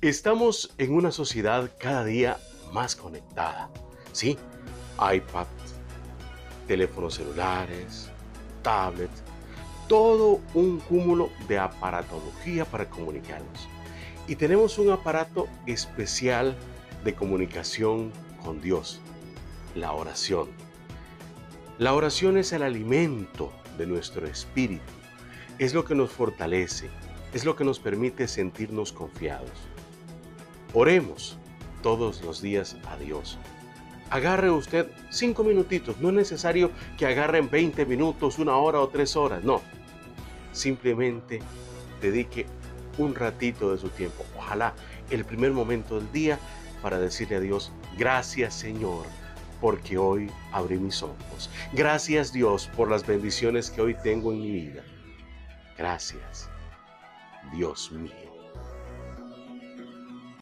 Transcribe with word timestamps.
Estamos 0.00 0.72
en 0.78 0.94
una 0.94 1.10
sociedad 1.10 1.72
cada 1.76 2.04
día 2.04 2.38
más 2.72 2.94
conectada. 2.94 3.68
Sí, 4.12 4.38
iPad, 4.94 5.48
teléfonos 6.68 7.14
celulares, 7.14 8.08
tablets, 8.62 9.24
todo 9.88 10.40
un 10.54 10.78
cúmulo 10.78 11.30
de 11.48 11.58
aparatología 11.58 12.64
para 12.64 12.88
comunicarnos. 12.88 13.68
Y 14.28 14.36
tenemos 14.36 14.78
un 14.78 14.90
aparato 14.90 15.48
especial 15.66 16.56
de 17.02 17.16
comunicación 17.16 18.12
con 18.44 18.60
Dios, 18.60 19.00
la 19.74 19.90
oración. 19.90 20.48
La 21.78 21.92
oración 21.92 22.38
es 22.38 22.52
el 22.52 22.62
alimento 22.62 23.52
de 23.76 23.88
nuestro 23.88 24.28
espíritu, 24.28 24.92
es 25.58 25.74
lo 25.74 25.84
que 25.84 25.96
nos 25.96 26.12
fortalece, 26.12 26.88
es 27.32 27.44
lo 27.44 27.56
que 27.56 27.64
nos 27.64 27.80
permite 27.80 28.28
sentirnos 28.28 28.92
confiados. 28.92 29.50
Oremos 30.74 31.38
todos 31.82 32.22
los 32.22 32.42
días 32.42 32.76
a 32.88 32.96
Dios. 32.96 33.38
Agarre 34.10 34.50
usted 34.50 34.86
cinco 35.10 35.44
minutitos, 35.44 35.98
no 35.98 36.08
es 36.08 36.14
necesario 36.14 36.70
que 36.96 37.06
agarren 37.06 37.50
20 37.50 37.84
minutos, 37.86 38.38
una 38.38 38.56
hora 38.56 38.80
o 38.80 38.88
tres 38.88 39.16
horas, 39.16 39.44
no. 39.44 39.60
Simplemente 40.52 41.40
dedique 42.00 42.46
un 42.96 43.14
ratito 43.14 43.70
de 43.70 43.78
su 43.78 43.88
tiempo, 43.90 44.24
ojalá 44.36 44.74
el 45.10 45.24
primer 45.24 45.52
momento 45.52 45.96
del 45.96 46.10
día, 46.12 46.38
para 46.82 46.98
decirle 46.98 47.36
a 47.36 47.40
Dios, 47.40 47.72
gracias 47.96 48.54
Señor, 48.54 49.04
porque 49.60 49.98
hoy 49.98 50.30
abrí 50.52 50.78
mis 50.78 51.02
ojos. 51.02 51.50
Gracias 51.72 52.32
Dios 52.32 52.70
por 52.76 52.90
las 52.90 53.06
bendiciones 53.06 53.70
que 53.70 53.80
hoy 53.80 53.94
tengo 54.02 54.32
en 54.32 54.40
mi 54.40 54.52
vida. 54.52 54.82
Gracias, 55.76 56.48
Dios 57.52 57.90
mío. 57.92 58.37